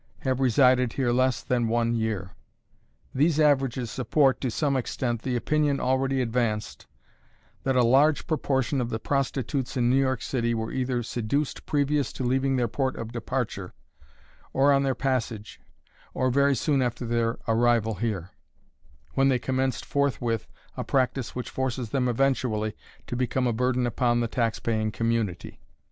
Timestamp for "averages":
3.39-3.91